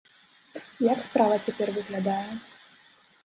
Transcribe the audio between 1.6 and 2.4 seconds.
выглядае?